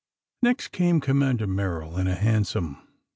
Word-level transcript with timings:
Next 0.41 0.69
came 0.69 0.99
Commander 0.99 1.45
Merrill 1.45 1.95
in 1.99 2.07
a 2.07 2.15
hansom. 2.15 2.81